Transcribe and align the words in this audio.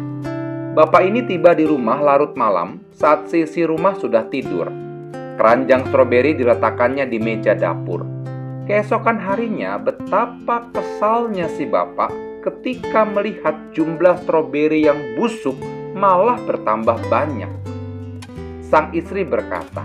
Bapak 0.73 1.05
ini 1.05 1.21
tiba 1.29 1.53
di 1.53 1.69
rumah 1.69 2.01
larut 2.01 2.33
malam 2.33 2.81
saat 2.97 3.29
sisi 3.29 3.61
rumah 3.61 3.93
sudah 3.93 4.25
tidur. 4.33 4.73
Keranjang 5.37 5.89
stroberi 5.93 6.33
diletakkannya 6.33 7.05
di 7.05 7.19
meja 7.21 7.53
dapur. 7.53 8.05
Keesokan 8.65 9.21
harinya, 9.21 9.77
betapa 9.77 10.71
kesalnya 10.73 11.51
si 11.51 11.69
bapak 11.69 12.09
ketika 12.41 13.05
melihat 13.05 13.53
jumlah 13.77 14.17
stroberi 14.25 14.87
yang 14.87 14.99
busuk 15.19 15.59
malah 15.93 16.41
bertambah 16.43 16.97
banyak. 17.13 17.51
Sang 18.65 18.97
istri 18.97 19.29
berkata, 19.29 19.85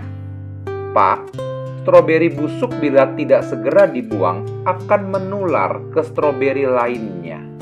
"Pak, 0.96 1.36
stroberi 1.84 2.32
busuk 2.32 2.72
bila 2.80 3.12
tidak 3.12 3.44
segera 3.44 3.84
dibuang 3.84 4.64
akan 4.64 5.02
menular 5.12 5.84
ke 5.92 6.00
stroberi 6.00 6.64
lainnya." 6.64 7.57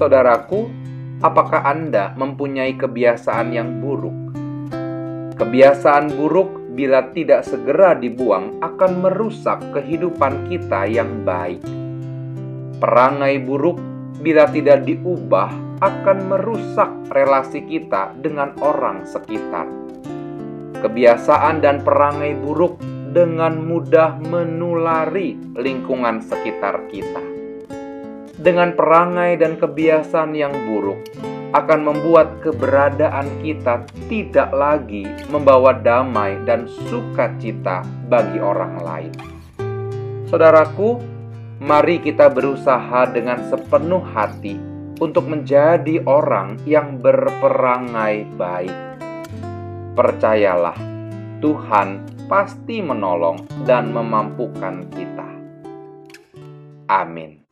Saudaraku, 0.00 0.64
apakah 1.20 1.60
Anda 1.60 2.16
mempunyai 2.16 2.72
kebiasaan 2.72 3.52
yang 3.52 3.84
buruk? 3.84 4.32
Kebiasaan 5.36 6.16
buruk 6.16 6.72
bila 6.72 7.12
tidak 7.12 7.44
segera 7.44 7.92
dibuang 7.92 8.64
akan 8.64 9.04
merusak 9.04 9.60
kehidupan 9.76 10.48
kita 10.48 10.88
yang 10.88 11.20
baik. 11.20 11.60
Perangai 12.80 13.44
buruk 13.44 13.76
bila 14.24 14.48
tidak 14.48 14.88
diubah 14.88 15.52
akan 15.84 16.32
merusak 16.32 16.88
relasi 17.12 17.60
kita 17.68 18.16
dengan 18.24 18.56
orang 18.64 19.04
sekitar. 19.04 19.68
Kebiasaan 20.80 21.60
dan 21.60 21.84
perangai 21.84 22.40
buruk 22.40 22.80
dengan 23.12 23.68
mudah 23.68 24.16
menulari 24.16 25.36
lingkungan 25.60 26.24
sekitar 26.24 26.88
kita 26.88 27.39
dengan 28.40 28.72
perangai 28.72 29.36
dan 29.36 29.60
kebiasaan 29.60 30.32
yang 30.32 30.52
buruk 30.64 31.04
akan 31.52 31.80
membuat 31.82 32.40
keberadaan 32.40 33.28
kita 33.44 33.84
tidak 34.08 34.50
lagi 34.54 35.04
membawa 35.28 35.76
damai 35.76 36.40
dan 36.48 36.64
sukacita 36.88 37.84
bagi 38.08 38.38
orang 38.40 38.74
lain. 38.80 39.12
Saudaraku, 40.30 41.02
mari 41.58 41.98
kita 41.98 42.30
berusaha 42.30 43.10
dengan 43.10 43.44
sepenuh 43.50 44.00
hati 44.14 44.56
untuk 45.02 45.26
menjadi 45.26 46.00
orang 46.06 46.54
yang 46.64 47.02
berperangai 47.02 48.30
baik. 48.38 48.76
Percayalah, 49.98 50.78
Tuhan 51.42 52.06
pasti 52.30 52.78
menolong 52.78 53.42
dan 53.66 53.90
memampukan 53.90 54.86
kita. 54.94 55.28
Amin. 56.86 57.49